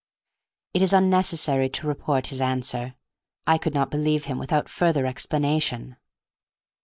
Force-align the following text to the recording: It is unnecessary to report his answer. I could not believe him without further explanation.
It 0.73 0.81
is 0.81 0.93
unnecessary 0.93 1.69
to 1.69 1.85
report 1.85 2.25
his 2.29 2.41
answer. 2.41 2.95
I 3.45 3.59
could 3.59 3.75
not 3.75 3.91
believe 3.91 4.25
him 4.25 4.39
without 4.39 4.67
further 4.67 5.05
explanation. 5.05 5.95